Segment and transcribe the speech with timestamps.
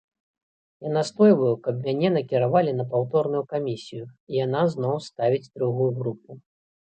[0.85, 6.29] Я настойваю, каб мяне накіравалі на паўторную камісію, і яна зноў ставіць другую групу.